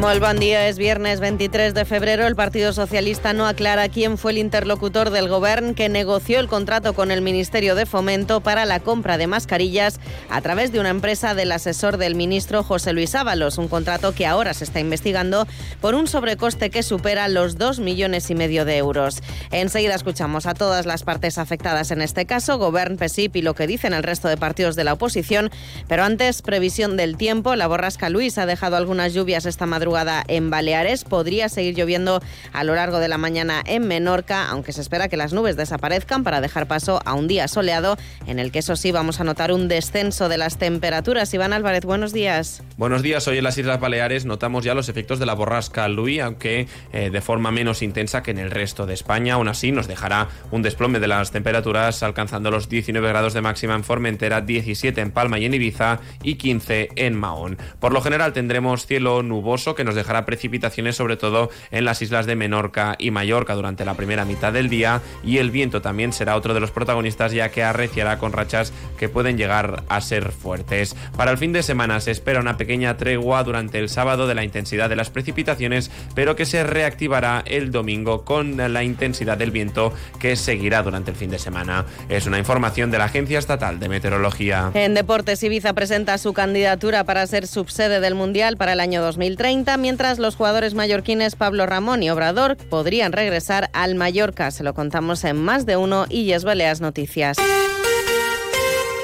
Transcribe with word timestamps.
Muy 0.00 0.18
buen 0.18 0.38
día, 0.38 0.66
es 0.66 0.78
viernes 0.78 1.20
23 1.20 1.74
de 1.74 1.84
febrero. 1.84 2.26
El 2.26 2.34
Partido 2.34 2.72
Socialista 2.72 3.34
no 3.34 3.46
aclara 3.46 3.90
quién 3.90 4.16
fue 4.16 4.32
el 4.32 4.38
interlocutor 4.38 5.10
del 5.10 5.28
Gobierno 5.28 5.74
que 5.74 5.90
negoció 5.90 6.40
el 6.40 6.48
contrato 6.48 6.94
con 6.94 7.10
el 7.10 7.20
Ministerio 7.20 7.74
de 7.74 7.84
Fomento 7.84 8.40
para 8.40 8.64
la 8.64 8.80
compra 8.80 9.18
de 9.18 9.26
mascarillas 9.26 10.00
a 10.30 10.40
través 10.40 10.72
de 10.72 10.80
una 10.80 10.88
empresa 10.88 11.34
del 11.34 11.52
asesor 11.52 11.98
del 11.98 12.14
ministro 12.14 12.62
José 12.62 12.94
Luis 12.94 13.14
Ábalos, 13.14 13.58
un 13.58 13.68
contrato 13.68 14.14
que 14.14 14.26
ahora 14.26 14.54
se 14.54 14.64
está 14.64 14.80
investigando 14.80 15.46
por 15.82 15.94
un 15.94 16.06
sobrecoste 16.06 16.70
que 16.70 16.82
supera 16.82 17.28
los 17.28 17.58
2 17.58 17.80
millones 17.80 18.30
y 18.30 18.34
medio 18.34 18.64
de 18.64 18.78
euros. 18.78 19.22
Enseguida 19.50 19.96
escuchamos 19.96 20.46
a 20.46 20.54
todas 20.54 20.86
las 20.86 21.02
partes 21.02 21.36
afectadas 21.36 21.90
en 21.90 22.00
este 22.00 22.24
caso, 22.24 22.56
Gobern, 22.56 22.96
PESIP 22.96 23.36
y 23.36 23.42
lo 23.42 23.54
que 23.54 23.66
dicen 23.66 23.92
el 23.92 24.02
resto 24.02 24.28
de 24.28 24.38
partidos 24.38 24.76
de 24.76 24.84
la 24.84 24.94
oposición, 24.94 25.50
pero 25.88 26.04
antes, 26.04 26.40
previsión 26.40 26.96
del 26.96 27.18
tiempo. 27.18 27.54
La 27.54 27.66
borrasca 27.66 28.08
Luis 28.08 28.38
ha 28.38 28.46
dejado 28.46 28.76
algunas 28.78 29.12
lluvias 29.12 29.44
esta 29.44 29.66
madrugada 29.66 29.89
en 30.28 30.50
Baleares. 30.50 31.04
Podría 31.04 31.48
seguir 31.48 31.74
lloviendo 31.74 32.22
a 32.52 32.64
lo 32.64 32.74
largo 32.74 33.00
de 33.00 33.08
la 33.08 33.18
mañana 33.18 33.62
en 33.66 33.86
Menorca, 33.88 34.48
aunque 34.48 34.72
se 34.72 34.80
espera 34.80 35.08
que 35.08 35.16
las 35.16 35.32
nubes 35.32 35.56
desaparezcan 35.56 36.22
para 36.22 36.40
dejar 36.40 36.66
paso 36.68 37.00
a 37.04 37.14
un 37.14 37.26
día 37.26 37.48
soleado, 37.48 37.96
en 38.26 38.38
el 38.38 38.52
que 38.52 38.60
eso 38.60 38.76
sí 38.76 38.92
vamos 38.92 39.20
a 39.20 39.24
notar 39.24 39.52
un 39.52 39.68
descenso 39.68 40.28
de 40.28 40.38
las 40.38 40.58
temperaturas. 40.58 41.34
Iván 41.34 41.52
Álvarez, 41.52 41.84
buenos 41.84 42.12
días. 42.12 42.62
Buenos 42.76 43.02
días. 43.02 43.26
Hoy 43.26 43.38
en 43.38 43.44
las 43.44 43.58
Islas 43.58 43.80
Baleares 43.80 44.24
notamos 44.26 44.64
ya 44.64 44.74
los 44.74 44.88
efectos 44.88 45.18
de 45.18 45.26
la 45.26 45.34
borrasca 45.34 45.88
Louis, 45.88 46.20
aunque 46.20 46.68
eh, 46.92 47.10
de 47.10 47.20
forma 47.20 47.50
menos 47.50 47.82
intensa 47.82 48.22
que 48.22 48.30
en 48.30 48.38
el 48.38 48.50
resto 48.50 48.86
de 48.86 48.94
España. 48.94 49.34
Aún 49.34 49.48
así, 49.48 49.72
nos 49.72 49.88
dejará 49.88 50.28
un 50.52 50.62
desplome 50.62 51.00
de 51.00 51.08
las 51.08 51.32
temperaturas, 51.32 52.02
alcanzando 52.02 52.50
los 52.50 52.68
19 52.68 53.08
grados 53.08 53.34
de 53.34 53.40
máxima 53.40 53.74
en 53.74 53.82
Formentera, 53.82 54.40
17 54.40 55.00
en 55.00 55.10
Palma 55.10 55.38
y 55.38 55.46
en 55.46 55.54
Ibiza 55.54 56.00
y 56.22 56.36
15 56.36 56.90
en 56.94 57.14
Mahón. 57.18 57.58
Por 57.80 57.92
lo 57.92 58.00
general 58.00 58.32
tendremos 58.32 58.86
cielo 58.86 59.22
nuboso 59.22 59.74
que 59.74 59.79
nos 59.84 59.94
dejará 59.94 60.24
precipitaciones 60.24 60.96
sobre 60.96 61.16
todo 61.16 61.50
en 61.70 61.84
las 61.84 62.02
islas 62.02 62.26
de 62.26 62.36
Menorca 62.36 62.96
y 62.98 63.10
Mallorca 63.10 63.54
durante 63.54 63.84
la 63.84 63.94
primera 63.94 64.24
mitad 64.24 64.52
del 64.52 64.68
día 64.68 65.00
y 65.24 65.38
el 65.38 65.50
viento 65.50 65.82
también 65.82 66.12
será 66.12 66.36
otro 66.36 66.54
de 66.54 66.60
los 66.60 66.70
protagonistas 66.70 67.32
ya 67.32 67.50
que 67.50 67.62
arreciará 67.62 68.18
con 68.18 68.32
rachas 68.32 68.72
que 68.98 69.08
pueden 69.08 69.36
llegar 69.36 69.84
a 69.88 70.00
ser 70.00 70.32
fuertes. 70.32 70.96
Para 71.16 71.30
el 71.30 71.38
fin 71.38 71.52
de 71.52 71.62
semana 71.62 72.00
se 72.00 72.10
espera 72.10 72.40
una 72.40 72.56
pequeña 72.56 72.96
tregua 72.96 73.42
durante 73.44 73.78
el 73.78 73.88
sábado 73.88 74.26
de 74.26 74.34
la 74.34 74.44
intensidad 74.44 74.88
de 74.88 74.96
las 74.96 75.10
precipitaciones, 75.10 75.90
pero 76.14 76.36
que 76.36 76.46
se 76.46 76.64
reactivará 76.64 77.42
el 77.46 77.70
domingo 77.70 78.24
con 78.24 78.56
la 78.56 78.84
intensidad 78.84 79.38
del 79.38 79.50
viento 79.50 79.92
que 80.18 80.36
seguirá 80.36 80.82
durante 80.82 81.10
el 81.10 81.16
fin 81.16 81.30
de 81.30 81.38
semana. 81.38 81.86
Es 82.08 82.26
una 82.26 82.38
información 82.38 82.90
de 82.90 82.98
la 82.98 83.04
Agencia 83.04 83.38
Estatal 83.38 83.78
de 83.78 83.88
Meteorología. 83.88 84.70
En 84.74 84.94
Deportes, 84.94 85.42
Ibiza 85.42 85.72
presenta 85.72 86.18
su 86.18 86.32
candidatura 86.32 87.04
para 87.04 87.26
ser 87.26 87.46
subsede 87.46 88.00
del 88.00 88.14
Mundial 88.14 88.56
para 88.56 88.72
el 88.72 88.80
año 88.80 89.02
2030 89.02 89.69
mientras 89.76 90.18
los 90.18 90.36
jugadores 90.36 90.74
mallorquines 90.74 91.36
Pablo 91.36 91.66
Ramón 91.66 92.02
y 92.02 92.10
Obrador 92.10 92.56
podrían 92.56 93.12
regresar 93.12 93.70
al 93.72 93.94
Mallorca. 93.94 94.50
Se 94.50 94.64
lo 94.64 94.74
contamos 94.74 95.24
en 95.24 95.36
más 95.36 95.66
de 95.66 95.76
uno 95.76 96.06
y 96.08 96.24
Yes 96.24 96.44
Baleas 96.44 96.80
Noticias. 96.80 97.36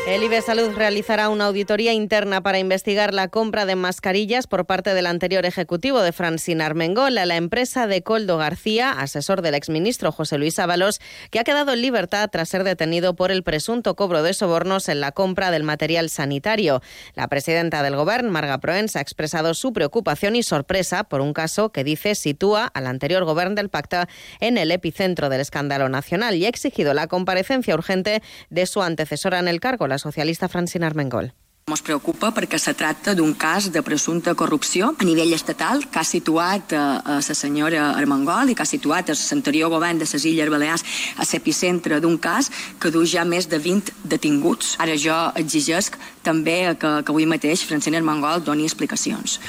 El 0.06 0.22
IBE 0.22 0.40
Salud 0.40 0.70
realizará 0.76 1.28
una 1.30 1.46
auditoría 1.46 1.92
interna 1.92 2.40
para 2.40 2.60
investigar 2.60 3.12
la 3.12 3.26
compra 3.26 3.66
de 3.66 3.74
mascarillas 3.74 4.46
por 4.46 4.64
parte 4.64 4.94
del 4.94 5.04
anterior 5.04 5.44
ejecutivo 5.44 6.00
de 6.00 6.12
Francine 6.12 6.62
Armengol 6.62 7.18
a 7.18 7.26
la 7.26 7.34
empresa 7.34 7.88
de 7.88 8.04
Coldo 8.04 8.38
García, 8.38 8.92
asesor 8.92 9.42
del 9.42 9.56
exministro 9.56 10.12
José 10.12 10.38
Luis 10.38 10.60
Ábalos, 10.60 11.00
que 11.32 11.40
ha 11.40 11.44
quedado 11.44 11.72
en 11.72 11.82
libertad 11.82 12.30
tras 12.30 12.48
ser 12.48 12.62
detenido 12.62 13.16
por 13.16 13.32
el 13.32 13.42
presunto 13.42 13.96
cobro 13.96 14.22
de 14.22 14.32
sobornos 14.32 14.88
en 14.88 15.00
la 15.00 15.10
compra 15.10 15.50
del 15.50 15.64
material 15.64 16.08
sanitario. 16.08 16.82
La 17.16 17.26
presidenta 17.26 17.82
del 17.82 17.96
Gobierno, 17.96 18.30
Marga 18.30 18.58
Proens, 18.58 18.94
ha 18.94 19.00
expresado 19.00 19.54
su 19.54 19.72
preocupación 19.72 20.36
y 20.36 20.44
sorpresa 20.44 21.02
por 21.02 21.20
un 21.20 21.32
caso 21.32 21.72
que 21.72 21.82
dice 21.82 22.14
sitúa 22.14 22.66
al 22.66 22.86
anterior 22.86 23.24
Gobierno 23.24 23.56
del 23.56 23.70
Pacta 23.70 24.08
en 24.38 24.56
el 24.56 24.70
epicentro 24.70 25.30
del 25.30 25.40
escándalo 25.40 25.88
nacional 25.88 26.36
y 26.36 26.46
ha 26.46 26.48
exigido 26.48 26.94
la 26.94 27.08
comparecencia 27.08 27.74
urgente 27.74 28.22
de 28.50 28.66
su 28.66 28.82
antecesora 28.82 29.40
en 29.40 29.48
el 29.48 29.58
cargo, 29.58 29.88
la 29.88 29.95
socialista 29.98 30.48
Francina 30.48 30.86
Armengol. 30.86 31.32
Ens 31.66 31.80
preocupa 31.82 32.28
perquè 32.30 32.60
se 32.62 32.76
tracta 32.78 33.10
d'un 33.18 33.32
cas 33.34 33.64
de 33.74 33.80
presumpta 33.82 34.36
corrupció 34.38 34.92
a 34.94 35.06
nivell 35.08 35.32
estatal 35.34 35.80
que 35.90 35.98
ha 35.98 36.04
situat 36.06 36.70
a, 36.78 36.82
a 37.02 37.16
la 37.16 37.34
senyora 37.34 37.88
Armengol 37.98 38.52
i 38.52 38.54
que 38.54 38.62
ha 38.62 38.70
situat 38.70 39.10
l'anterior 39.10 39.72
govern 39.72 39.98
de 39.98 40.06
les 40.06 40.26
Illes 40.30 40.52
Balears 40.54 40.84
a 41.18 41.26
l'epicentre 41.26 41.98
d'un 41.98 42.20
cas 42.22 42.52
que 42.78 42.94
du 42.94 43.02
ja 43.02 43.24
més 43.26 43.50
de 43.50 43.58
20 43.58 43.90
detinguts. 44.04 44.76
Ara 44.78 44.94
jo 44.94 45.18
exigesc 45.42 45.98
també 46.22 46.76
que, 46.78 46.92
que 47.02 47.10
avui 47.10 47.26
mateix 47.26 47.66
Francina 47.66 47.98
Armengol 47.98 48.46
doni 48.46 48.62
explicacions. 48.70 49.40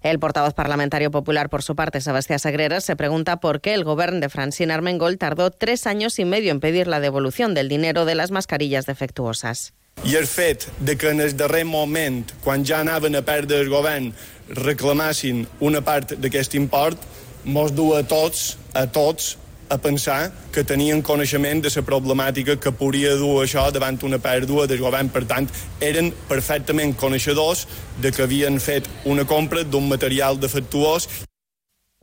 El 0.00 0.20
portavoz 0.20 0.54
parlamentario 0.54 1.10
popular, 1.10 1.50
por 1.50 1.64
su 1.64 1.74
parte, 1.74 2.00
Sebastián 2.00 2.38
Sagreras, 2.38 2.84
se 2.84 2.94
pregunta 2.94 3.40
por 3.40 3.60
qué 3.60 3.74
el 3.74 3.82
gobierno 3.82 4.20
de 4.20 4.28
Francina 4.28 4.74
Armengol 4.74 5.18
tardó 5.18 5.50
tres 5.50 5.88
años 5.88 6.20
y 6.20 6.24
medio 6.24 6.52
en 6.52 6.60
pedir 6.60 6.86
la 6.86 7.00
devolución 7.00 7.52
del 7.52 7.68
dinero 7.68 8.04
de 8.04 8.14
las 8.14 8.30
mascarillas 8.30 8.86
defectuosas. 8.86 9.74
I 10.04 10.16
el 10.16 10.26
fet 10.26 10.66
de 10.80 10.98
que 10.98 11.08
en 11.08 11.20
el 11.20 11.32
darrer 11.36 11.64
moment, 11.64 12.26
quan 12.44 12.64
ja 12.64 12.82
anaven 12.82 13.16
a 13.16 13.22
perdre 13.24 13.62
el 13.62 13.70
govern, 13.72 14.10
reclamassin 14.52 15.46
una 15.64 15.80
part 15.80 16.12
d'aquest 16.20 16.58
import, 16.60 17.00
mos 17.44 17.72
du 17.72 17.94
a 17.96 18.02
tots, 18.04 18.58
a 18.74 18.84
tots, 18.84 19.38
a 19.72 19.78
pensar 19.80 20.30
que 20.52 20.62
tenien 20.62 21.00
coneixement 21.02 21.64
de 21.64 21.72
la 21.72 21.82
problemàtica 21.88 22.60
que 22.60 22.72
podria 22.76 23.16
dur 23.16 23.42
això 23.42 23.70
davant 23.72 23.96
una 24.04 24.20
pèrdua 24.20 24.68
del 24.68 24.84
govern. 24.84 25.08
Per 25.08 25.24
tant, 25.24 25.48
eren 25.80 26.12
perfectament 26.28 26.92
coneixedors 27.00 27.66
de 27.96 28.12
que 28.12 28.28
havien 28.28 28.60
fet 28.60 28.90
una 29.04 29.24
compra 29.24 29.64
d'un 29.64 29.88
material 29.88 30.36
defectuós 30.36 31.08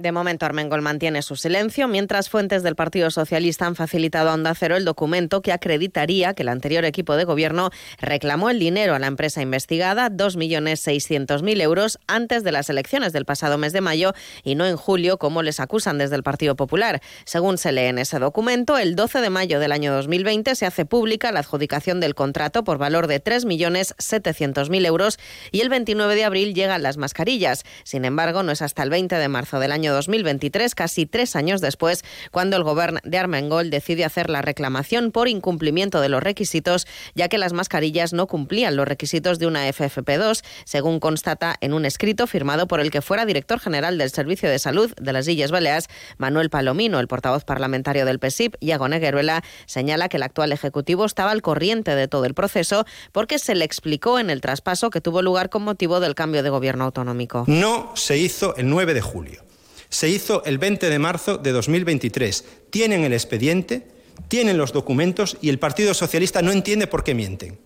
De 0.02 0.12
momento, 0.12 0.48
Armengol 0.48 0.82
mantiene 0.82 1.22
su 1.22 1.36
silencio, 1.36 1.88
mientras 1.88 2.28
fuentes 2.28 2.64
del 2.64 2.76
Partido 2.76 3.12
Socialista 3.12 3.68
han 3.68 3.76
facilitado 3.76 4.32
a 4.32 4.34
Onda 4.34 4.56
Cero 4.56 4.76
el 4.76 4.84
documento 4.84 5.44
que 5.44 5.52
acreditaría 5.52 6.34
que 6.34 6.42
el 6.42 6.50
anterior 6.50 6.86
equipo 6.86 7.16
de 7.16 7.24
gobierno 7.24 7.70
reclamó 8.00 8.50
el 8.50 8.58
dinero 8.58 8.96
a 8.96 9.00
la 9.00 9.06
empresa 9.06 9.44
investigada, 9.44 10.10
2.600.000 10.10 11.62
euros, 11.62 12.00
antes 12.08 12.44
de 12.44 12.52
las 12.52 12.72
elecciones 12.72 13.14
del 13.14 13.26
pasado 13.26 13.60
mes 13.60 13.74
de 13.74 13.82
mayo 13.82 14.16
y 14.44 14.56
no 14.56 14.66
en 14.66 14.76
julio, 14.76 15.20
como 15.20 15.44
les 15.44 15.60
acusan 15.60 16.00
desde 16.00 16.16
el 16.16 16.24
Partido 16.24 16.56
Popular. 16.56 17.00
Según 17.26 17.60
se 17.60 17.72
lee 17.72 17.82
en 17.82 18.00
ese 18.00 18.18
documento, 18.18 18.80
el 18.80 18.96
12 18.96 19.22
de 19.22 19.30
mayo 19.30 19.60
del 19.60 19.72
año 19.72 19.94
2020 19.94 20.56
se 20.56 20.66
hace 20.66 20.84
pública 20.84 21.32
la 21.32 21.42
adjudicación 21.42 22.00
del 22.00 22.16
contrato 22.16 22.64
por 22.64 22.80
valor 22.80 23.06
de 23.06 23.24
3.700.000 23.24 24.84
euros 24.84 25.20
y 25.52 25.62
el 25.62 25.70
29 25.70 26.16
de 26.16 26.24
abril 26.24 26.56
llegan 26.56 26.82
las 26.82 26.98
mascarillas. 26.98 27.66
Sin 27.84 28.04
embargo, 28.04 28.42
no 28.42 28.52
es 28.52 28.64
hasta 28.64 28.82
el 28.82 28.90
20 28.90 29.16
de 29.18 29.28
marzo 29.28 29.60
del 29.60 29.72
año 29.72 29.91
2023, 29.92 30.76
casi 30.76 31.06
tres 31.06 31.36
años 31.36 31.62
después, 31.62 32.04
cuando 32.32 32.58
el 32.58 32.64
gobierno 32.64 33.00
de 33.04 33.18
Armengol 33.18 33.70
decide 33.70 34.06
hacer 34.06 34.30
la 34.30 34.42
reclamación 34.42 35.12
por 35.12 35.28
incumplimiento 35.28 36.02
de 36.02 36.10
los 36.10 36.24
requisitos, 36.24 36.88
ya 37.16 37.28
que 37.28 37.38
las 37.38 37.54
mascarillas 37.54 38.14
no 38.14 38.28
cumplían 38.28 38.76
los 38.76 38.88
requisitos 38.88 39.40
de 39.40 39.48
una 39.48 39.68
FFP2, 39.68 40.44
según 40.66 41.00
constata 41.00 41.56
en 41.62 41.74
un 41.74 41.86
escrito 41.86 42.28
firmado 42.28 42.68
por 42.68 42.80
el 42.80 42.92
que 42.92 43.02
fuera 43.02 43.26
director 43.26 43.60
general 43.60 43.98
del 43.98 44.10
Servicio 44.10 44.50
de 44.50 44.60
Salud 44.60 44.92
de 45.00 45.14
las 45.14 45.28
Illes 45.28 45.52
Baleares, 45.52 45.88
Manuel 46.18 46.50
Palomino, 46.50 47.00
el 47.00 47.08
portavoz 47.08 47.44
parlamentario 47.44 48.06
del 48.06 48.20
PSIP, 48.20 48.56
Iago 48.60 48.88
Negueruela, 48.88 49.44
señala 49.66 50.10
que 50.10 50.18
el 50.18 50.24
actual 50.24 50.52
Ejecutivo 50.52 51.06
estaba 51.06 51.32
al 51.32 51.42
corriente 51.42 51.96
de 51.96 52.08
todo 52.08 52.26
el 52.26 52.34
proceso 52.34 52.86
porque 53.12 53.40
se 53.40 53.56
le 53.56 53.66
explicó 53.66 54.20
en 54.20 54.30
el 54.30 54.42
traspaso 54.42 54.90
que 54.90 55.02
tuvo 55.02 55.22
lugar 55.22 55.50
con 55.50 55.64
motivo 55.64 56.00
del 56.00 56.16
cambio 56.16 56.44
de 56.44 56.50
gobierno 56.50 56.86
autonómico. 56.86 57.46
No 57.48 57.92
se 57.96 58.18
hizo 58.18 58.56
el 58.56 58.70
9 58.70 58.94
de 58.94 59.02
julio 59.02 59.51
se 59.92 60.10
hizo 60.10 60.44
el 60.46 60.58
20 60.58 60.90
de 60.90 61.00
marzo 61.00 61.38
de 61.38 61.52
2023. 61.52 62.46
Tienen 62.72 63.04
el 63.04 63.14
expediente, 63.14 63.88
tienen 64.30 64.58
los 64.58 64.72
documentos 64.72 65.38
y 65.42 65.50
el 65.50 65.60
Partido 65.60 65.94
Socialista 65.94 66.42
no 66.42 66.52
entiende 66.52 66.88
por 66.88 67.04
qué 67.04 67.14
mienten. 67.14 67.60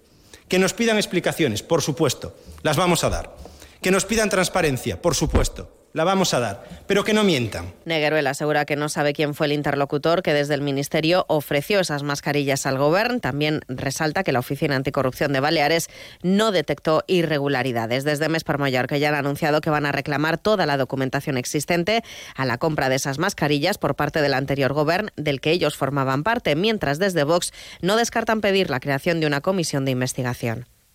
Que 0.50 0.60
nos 0.60 0.74
pidan 0.74 0.98
explicaciones, 0.98 1.64
por 1.64 1.82
supuesto, 1.82 2.36
las 2.64 2.78
vamos 2.78 3.04
a 3.04 3.10
dar. 3.10 3.36
Que 3.82 3.92
nos 3.92 4.06
pidan 4.06 4.30
transparencia, 4.30 5.02
por 5.02 5.16
supuesto, 5.16 5.72
la 5.96 6.04
vamos 6.04 6.34
a 6.34 6.42
dar, 6.42 6.66
pero 6.88 7.06
que 7.06 7.14
no 7.14 7.24
mientan. 7.24 7.74
Negueruela 7.86 8.32
asegura 8.32 8.66
que 8.66 8.76
no 8.76 8.90
sabe 8.90 9.14
quién 9.14 9.34
fue 9.34 9.46
el 9.46 9.54
interlocutor 9.54 10.24
que 10.24 10.34
desde 10.34 10.54
el 10.54 10.60
Ministerio 10.60 11.24
ofreció 11.30 11.80
esas 11.80 12.04
mascarillas 12.04 12.66
al 12.66 12.78
Gobierno. 12.78 13.22
También 13.22 13.62
resalta 13.70 14.26
que 14.26 14.34
la 14.34 14.40
Oficina 14.40 14.76
Anticorrupción 14.76 15.32
de 15.32 15.40
Baleares 15.40 15.88
no 16.22 16.52
detectó 16.52 17.06
irregularidades. 17.08 18.04
Desde 18.04 18.28
Mes 18.28 18.44
per 18.44 18.58
que 18.88 19.00
ya 19.00 19.08
han 19.08 19.16
anunciado 19.16 19.62
que 19.62 19.70
van 19.70 19.86
a 19.86 19.94
reclamar 19.94 20.38
toda 20.38 20.66
la 20.66 20.76
documentación 20.76 21.38
existente 21.38 22.04
a 22.36 22.44
la 22.44 22.58
compra 22.58 22.90
de 22.90 22.96
esas 22.96 23.18
mascarillas 23.18 23.78
por 23.78 23.96
parte 23.96 24.22
del 24.22 24.34
anterior 24.34 24.74
Gobierno 24.74 25.12
del 25.16 25.40
que 25.40 25.52
ellos 25.52 25.78
formaban 25.78 26.24
parte, 26.24 26.58
mientras 26.58 27.00
desde 27.00 27.24
Vox 27.24 27.54
no 27.82 27.96
descartan 27.96 28.42
pedir 28.42 28.70
la 28.70 28.82
creación 28.82 29.22
de 29.22 29.28
una 29.28 29.40
comisión 29.40 29.86
de 29.86 29.92
investigación. 29.92 30.68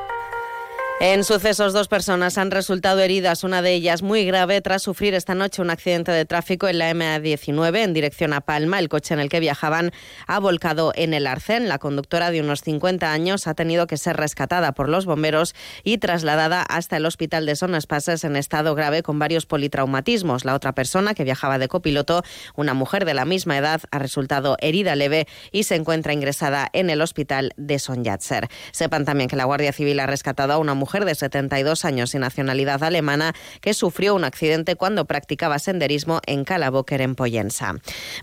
En 0.98 1.24
sucesos, 1.24 1.74
dos 1.74 1.88
personas 1.88 2.38
han 2.38 2.50
resultado 2.50 3.00
heridas, 3.00 3.44
una 3.44 3.60
de 3.60 3.74
ellas 3.74 4.00
muy 4.00 4.24
grave, 4.24 4.62
tras 4.62 4.82
sufrir 4.82 5.12
esta 5.12 5.34
noche 5.34 5.60
un 5.60 5.68
accidente 5.68 6.10
de 6.10 6.24
tráfico 6.24 6.68
en 6.68 6.78
la 6.78 6.90
MA19 6.90 7.84
en 7.84 7.92
dirección 7.92 8.32
a 8.32 8.40
Palma. 8.40 8.78
El 8.78 8.88
coche 8.88 9.12
en 9.12 9.20
el 9.20 9.28
que 9.28 9.38
viajaban 9.38 9.92
ha 10.26 10.38
volcado 10.38 10.92
en 10.94 11.12
el 11.12 11.26
arcén. 11.26 11.68
La 11.68 11.78
conductora 11.78 12.30
de 12.30 12.40
unos 12.40 12.62
50 12.62 13.12
años 13.12 13.46
ha 13.46 13.52
tenido 13.52 13.86
que 13.86 13.98
ser 13.98 14.16
rescatada 14.16 14.72
por 14.72 14.88
los 14.88 15.04
bomberos 15.04 15.54
y 15.84 15.98
trasladada 15.98 16.62
hasta 16.62 16.96
el 16.96 17.04
hospital 17.04 17.44
de 17.44 17.56
Son 17.56 17.74
Espases 17.74 18.24
en 18.24 18.34
estado 18.34 18.74
grave 18.74 19.02
con 19.02 19.18
varios 19.18 19.44
politraumatismos. 19.44 20.46
La 20.46 20.54
otra 20.54 20.72
persona 20.72 21.12
que 21.12 21.24
viajaba 21.24 21.58
de 21.58 21.68
copiloto, 21.68 22.22
una 22.54 22.72
mujer 22.72 23.04
de 23.04 23.12
la 23.12 23.26
misma 23.26 23.58
edad, 23.58 23.82
ha 23.90 23.98
resultado 23.98 24.56
herida 24.60 24.96
leve 24.96 25.28
y 25.52 25.64
se 25.64 25.74
encuentra 25.74 26.14
ingresada 26.14 26.70
en 26.72 26.88
el 26.88 27.02
hospital 27.02 27.52
de 27.58 27.78
Son 27.78 28.02
Yatser. 28.02 28.48
Sepan 28.72 29.04
también 29.04 29.28
que 29.28 29.36
la 29.36 29.44
Guardia 29.44 29.74
Civil 29.74 30.00
ha 30.00 30.06
rescatado 30.06 30.54
a 30.54 30.58
una 30.58 30.72
mujer 30.72 30.85
mujer 30.86 31.04
de 31.04 31.16
72 31.16 31.84
años 31.84 32.14
y 32.14 32.18
nacionalidad 32.20 32.84
alemana 32.84 33.34
que 33.60 33.74
sufrió 33.74 34.14
un 34.14 34.22
accidente 34.22 34.76
cuando 34.76 35.04
practicaba 35.04 35.58
senderismo 35.58 36.20
en 36.26 36.44
Calaboquer, 36.44 37.00
en 37.00 37.16
Poyensa. 37.16 37.74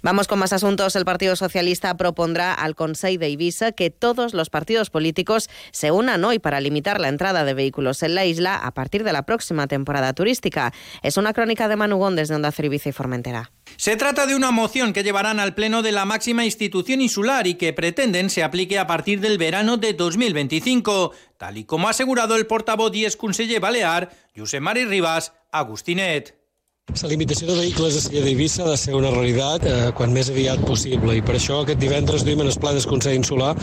Vamos 0.01 0.29
con 0.29 0.39
más 0.39 0.53
asuntos. 0.53 0.95
El 0.95 1.03
Partido 1.03 1.35
Socialista 1.35 1.97
propondrá 1.97 2.53
al 2.53 2.75
Consejo 2.75 3.19
de 3.19 3.27
Ibiza 3.27 3.73
que 3.73 3.89
todos 3.89 4.33
los 4.33 4.49
partidos 4.49 4.89
políticos 4.89 5.49
se 5.73 5.91
unan 5.91 6.23
hoy 6.23 6.39
para 6.39 6.61
limitar 6.61 7.01
la 7.01 7.09
entrada 7.09 7.43
de 7.43 7.53
vehículos 7.53 8.01
en 8.01 8.15
la 8.15 8.23
isla 8.23 8.55
a 8.55 8.73
partir 8.73 9.03
de 9.03 9.11
la 9.11 9.23
próxima 9.23 9.67
temporada 9.67 10.13
turística. 10.13 10.71
Es 11.01 11.17
una 11.17 11.33
crónica 11.33 11.67
de 11.67 11.75
Manugón 11.75 12.15
desde 12.15 12.35
Onda 12.35 12.53
Ibiza 12.57 12.87
y 12.87 12.93
Formentera. 12.93 13.51
Se 13.77 13.95
trata 13.95 14.25
de 14.25 14.35
una 14.35 14.51
moción 14.51 14.93
que 14.93 15.03
llevarán 15.03 15.39
al 15.39 15.55
Pleno 15.55 15.81
de 15.81 15.91
la 15.91 16.05
máxima 16.05 16.45
institución 16.45 17.01
insular 17.01 17.47
y 17.47 17.55
que 17.55 17.73
pretenden 17.73 18.29
se 18.29 18.43
aplique 18.43 18.77
a 18.77 18.87
partir 18.87 19.19
del 19.19 19.37
verano 19.37 19.77
de 19.77 19.93
2025, 19.93 21.11
tal 21.37 21.57
y 21.57 21.65
como 21.65 21.87
ha 21.87 21.91
asegurado 21.91 22.35
el 22.35 22.45
portavoz 22.45 22.91
10 22.91 23.17
conseller 23.17 23.59
balear, 23.59 24.11
Josep 24.35 24.61
Mari 24.61 24.85
Ribas, 24.85 25.33
Agustinet. 25.51 26.42
La 26.91 27.07
limitació 27.07 27.47
de 27.47 27.53
vehicles 27.55 27.95
a 27.95 28.01
Silla 28.03 28.21
d'Eivissa 28.25 28.65
ha 28.65 28.71
de 28.73 28.79
ser 28.81 28.91
una 28.97 29.07
realitat 29.13 29.63
eh, 29.63 29.75
quan 29.95 30.11
més 30.11 30.27
aviat 30.33 30.65
possible 30.67 31.15
i 31.15 31.21
per 31.23 31.37
això 31.37 31.61
aquest 31.63 31.79
divendres 31.79 32.25
duim 32.27 32.43
en 32.43 32.49
el 32.51 32.57
Pla 32.59 32.73
del 32.75 32.83
Consell 32.91 33.15
Insular 33.15 33.53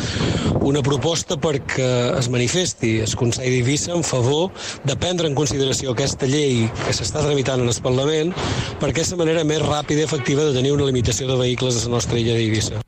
una 0.64 0.80
proposta 0.80 1.36
perquè 1.36 1.90
es 2.16 2.30
manifesti 2.32 2.96
el 3.04 3.14
Consell 3.20 3.52
d'Eivissa 3.52 3.92
en 3.92 4.08
favor 4.08 4.48
de 4.88 4.96
prendre 4.96 5.28
en 5.28 5.36
consideració 5.36 5.92
aquesta 5.92 6.32
llei 6.32 6.64
que 6.80 6.96
s'està 6.96 7.20
tramitant 7.20 7.60
en 7.60 7.68
el 7.68 7.82
Parlament 7.84 8.32
perquè 8.80 9.04
la 9.12 9.20
manera 9.20 9.44
més 9.44 9.60
ràpida 9.68 10.00
i 10.00 10.08
efectiva 10.08 10.48
de 10.48 10.56
tenir 10.56 10.72
una 10.72 10.88
limitació 10.88 11.28
de 11.28 11.42
vehicles 11.44 11.76
a 11.76 11.90
la 11.90 11.98
nostra 12.00 12.16
illa 12.24 12.40
d'Eivissa. 12.40 12.80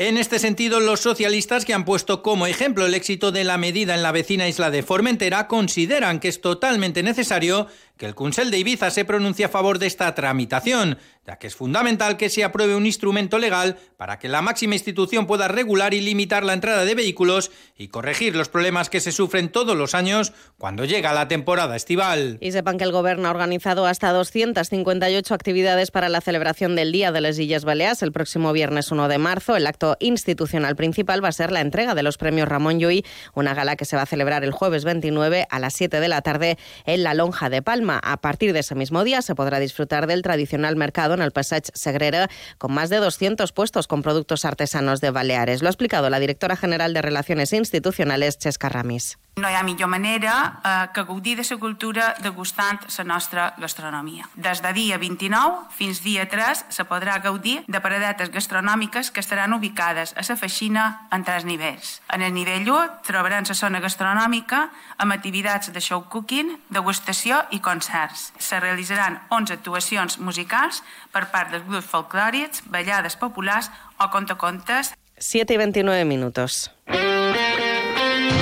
En 0.00 0.16
este 0.16 0.38
sentido, 0.38 0.78
los 0.78 1.00
socialistas 1.00 1.64
que 1.64 1.74
han 1.74 1.84
puesto 1.84 2.22
como 2.22 2.46
ejemplo 2.46 2.86
el 2.86 2.94
éxito 2.94 3.32
de 3.32 3.42
la 3.42 3.58
medida 3.58 3.96
en 3.96 4.04
la 4.04 4.12
vecina 4.12 4.46
isla 4.46 4.70
de 4.70 4.84
Formentera 4.84 5.48
consideran 5.48 6.20
que 6.20 6.28
es 6.28 6.40
totalmente 6.40 7.02
necesario 7.02 7.66
que 7.98 8.06
el 8.06 8.14
Consell 8.14 8.50
de 8.50 8.58
Ibiza 8.58 8.90
se 8.90 9.04
pronuncie 9.04 9.44
a 9.44 9.48
favor 9.48 9.78
de 9.78 9.86
esta 9.86 10.14
tramitación, 10.14 10.98
ya 11.26 11.36
que 11.36 11.48
es 11.48 11.54
fundamental 11.54 12.16
que 12.16 12.30
se 12.30 12.44
apruebe 12.44 12.76
un 12.76 12.86
instrumento 12.86 13.38
legal 13.38 13.76
para 13.98 14.18
que 14.18 14.28
la 14.28 14.40
máxima 14.40 14.74
institución 14.74 15.26
pueda 15.26 15.48
regular 15.48 15.92
y 15.92 16.00
limitar 16.00 16.44
la 16.44 16.54
entrada 16.54 16.84
de 16.84 16.94
vehículos 16.94 17.50
y 17.76 17.88
corregir 17.88 18.34
los 18.34 18.48
problemas 18.48 18.88
que 18.88 19.00
se 19.00 19.12
sufren 19.12 19.50
todos 19.50 19.76
los 19.76 19.94
años 19.94 20.32
cuando 20.56 20.84
llega 20.84 21.12
la 21.12 21.28
temporada 21.28 21.76
estival. 21.76 22.38
Y 22.40 22.52
sepan 22.52 22.78
que 22.78 22.84
el 22.84 22.92
Gobierno 22.92 23.28
ha 23.28 23.32
organizado 23.32 23.84
hasta 23.86 24.12
258 24.12 25.34
actividades 25.34 25.90
para 25.90 26.08
la 26.08 26.20
celebración 26.20 26.76
del 26.76 26.92
Día 26.92 27.12
de 27.12 27.20
las 27.20 27.38
Illes 27.38 27.64
Baleares 27.64 28.02
el 28.02 28.12
próximo 28.12 28.52
viernes 28.52 28.90
1 28.92 29.08
de 29.08 29.18
marzo. 29.18 29.56
El 29.56 29.66
acto 29.66 29.96
institucional 30.00 30.76
principal 30.76 31.22
va 31.22 31.28
a 31.28 31.32
ser 31.32 31.50
la 31.50 31.60
entrega 31.60 31.94
de 31.94 32.04
los 32.04 32.16
premios 32.16 32.48
Ramón 32.48 32.78
Llull, 32.78 33.04
una 33.34 33.54
gala 33.54 33.76
que 33.76 33.84
se 33.84 33.96
va 33.96 34.02
a 34.02 34.06
celebrar 34.06 34.44
el 34.44 34.52
jueves 34.52 34.84
29 34.84 35.46
a 35.50 35.58
las 35.58 35.74
7 35.74 36.00
de 36.00 36.08
la 36.08 36.22
tarde 36.22 36.58
en 36.86 37.02
la 37.02 37.14
Lonja 37.14 37.50
de 37.50 37.60
Palma. 37.60 37.87
A 37.90 38.20
partir 38.20 38.52
de 38.52 38.60
ese 38.60 38.74
mismo 38.74 39.04
día 39.04 39.22
se 39.22 39.34
podrá 39.34 39.58
disfrutar 39.58 40.06
del 40.06 40.22
tradicional 40.22 40.76
mercado 40.76 41.14
en 41.14 41.22
el 41.22 41.32
Passage 41.32 41.70
Segrera 41.74 42.28
con 42.58 42.72
más 42.72 42.90
de 42.90 42.96
200 42.96 43.52
puestos 43.52 43.86
con 43.86 44.02
productos 44.02 44.44
artesanos 44.44 45.00
de 45.00 45.10
Baleares. 45.10 45.62
Lo 45.62 45.68
ha 45.68 45.70
explicado 45.70 46.10
la 46.10 46.20
directora 46.20 46.56
general 46.56 46.94
de 46.94 47.02
Relaciones 47.02 47.52
Institucionales, 47.52 48.38
Chesca 48.38 48.68
Ramis. 48.68 49.18
No 49.38 49.46
hi 49.46 49.54
ha 49.54 49.62
millor 49.62 49.86
manera 49.86 50.58
eh, 50.66 50.88
que 50.92 51.04
gaudir 51.06 51.36
de 51.38 51.44
la 51.48 51.56
cultura 51.58 52.14
degustant 52.18 52.80
la 52.98 53.04
nostra 53.04 53.54
gastronomia. 53.56 54.26
Des 54.34 54.62
de 54.62 54.72
dia 54.72 54.98
29 54.98 55.70
fins 55.70 56.02
dia 56.02 56.26
3 56.28 56.64
se 56.74 56.84
podrà 56.84 57.20
gaudir 57.22 57.62
de 57.68 57.80
paradetes 57.80 58.32
gastronòmiques 58.34 59.12
que 59.12 59.20
estaran 59.20 59.54
ubicades 59.54 60.14
a 60.16 60.24
la 60.26 60.36
feixina 60.36 61.06
en 61.12 61.22
tres 61.22 61.44
nivells. 61.44 62.02
En 62.10 62.22
el 62.22 62.34
nivell 62.34 62.66
1 62.66 63.06
trobaran 63.06 63.46
la 63.46 63.54
zona 63.54 63.78
gastronòmica 63.78 64.70
amb 64.98 65.12
activitats 65.12 65.70
de 65.72 65.80
show 65.80 66.02
cooking, 66.10 66.58
degustació 66.68 67.44
i 67.50 67.60
concerts. 67.60 68.32
Se 68.38 68.58
realitzaran 68.58 69.22
11 69.30 69.54
actuacions 69.54 70.18
musicals 70.18 70.82
per 71.12 71.30
part 71.30 71.54
dels 71.54 71.64
grups 71.64 71.86
folclòrics, 71.86 72.66
ballades 72.66 73.14
populars 73.14 73.70
o 74.02 74.10
contacontes. 74.10 74.94
7 75.18 75.54
y 75.54 75.56
29 75.56 76.04
minutos. 76.04 76.72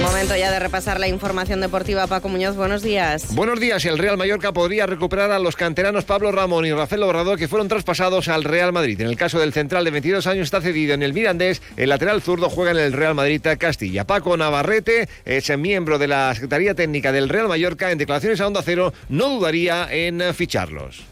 Momento 0.03 0.37
ya 0.37 0.51
de 0.51 0.59
repasar 0.59 1.01
la 1.01 1.09
información 1.09 1.61
deportiva. 1.61 2.07
Paco 2.07 2.29
Muñoz, 2.29 2.57
buenos 2.57 2.83
días. 2.83 3.35
Buenos 3.35 3.61
días. 3.61 3.85
El 3.85 3.99
Real 3.99 4.17
Mallorca 4.17 4.53
podría 4.53 4.87
recuperar 4.87 5.31
a 5.31 5.39
los 5.39 5.57
canteranos 5.57 6.05
Pablo 6.05 6.33
Ramón 6.33 6.65
y 6.65 6.73
Rafael 6.73 7.03
Obrador 7.03 7.39
que 7.39 7.49
fueron 7.49 7.69
traspasados 7.69 8.29
al 8.29 8.45
Real 8.45 8.73
Madrid. 8.73 9.01
En 9.01 9.09
el 9.09 9.17
caso 9.17 9.39
del 9.39 9.53
central 9.53 9.85
de 9.85 9.91
22 9.91 10.27
años 10.27 10.45
está 10.45 10.61
cedido 10.61 10.95
en 10.95 11.03
el 11.03 11.13
Mirandés. 11.13 11.63
El 11.77 11.91
lateral 11.91 12.23
zurdo 12.23 12.49
juega 12.49 12.71
en 12.71 12.79
el 12.79 12.93
Real 12.93 13.15
Madrid 13.15 13.43
Castilla. 13.59 14.05
Paco 14.05 14.37
Navarrete 14.37 15.09
es 15.25 15.57
miembro 15.59 15.99
de 15.99 16.09
la 16.09 16.35
Secretaría 16.35 16.75
Técnica 16.75 17.13
del 17.13 17.29
Real 17.29 17.49
Mallorca. 17.49 17.91
En 17.91 17.99
declaraciones 17.99 18.41
a 18.41 18.47
Onda 18.47 18.63
Cero 18.63 18.93
no 19.09 19.29
dudaría 19.29 19.89
en 19.91 20.23
ficharlos. 20.35 21.05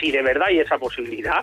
Si 0.00 0.10
de 0.10 0.22
verdad 0.22 0.48
hay 0.48 0.60
esa 0.60 0.78
posibilidad, 0.78 1.42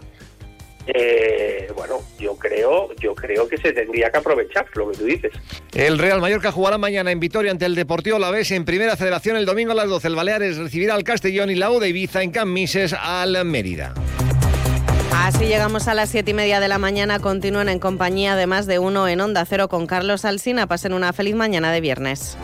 eh, 0.88 1.68
bueno, 1.76 2.00
yo 2.20 2.36
creo, 2.36 2.94
yo 2.96 3.14
creo 3.14 3.48
que 3.48 3.58
se 3.58 3.72
tendría 3.72 4.10
que 4.10 4.18
aprovechar 4.18 4.66
lo 4.76 4.92
que 4.92 4.98
tú 4.98 5.06
dices. 5.06 5.32
El 5.74 5.98
Real 6.00 6.20
Mallorca 6.20 6.52
jugará 6.52 6.78
mañana 6.78 7.12
en 7.12 7.22
Vitoria 7.22 7.50
ante 7.52 7.66
el 7.66 7.76
Deportivo 7.76 8.18
Alavés 8.18 8.52
en 8.52 8.66
Primera 8.66 8.98
Federación 8.98 9.38
el 9.38 9.46
domingo 9.46 9.72
a 9.72 9.76
las 9.76 9.88
12. 9.88 10.10
El 10.10 10.16
Baleares 10.16 10.58
recibirá 10.58 10.96
al 10.96 11.06
Castellón 11.06 11.50
y 11.50 11.56
la 11.56 11.72
U 11.72 11.80
de 11.80 11.88
Ibiza 11.90 12.24
en 12.24 12.32
Camises 12.32 12.94
al 12.94 13.46
Mérida. 13.46 13.94
Así 15.16 15.46
llegamos 15.46 15.88
a 15.88 15.94
las 15.94 16.10
siete 16.10 16.32
y 16.32 16.34
media 16.34 16.60
de 16.60 16.68
la 16.68 16.78
mañana. 16.78 17.20
Continúen 17.20 17.70
en 17.70 17.80
compañía 17.80 18.36
de 18.36 18.48
más 18.48 18.66
de 18.66 18.80
uno 18.80 19.08
en 19.08 19.22
Onda 19.22 19.46
Cero 19.46 19.70
con 19.70 19.88
Carlos 19.88 20.26
Alsina. 20.26 20.68
Pasen 20.68 20.92
una 20.94 21.14
feliz 21.14 21.36
mañana 21.36 21.72
de 21.72 21.80
viernes. 21.80 22.38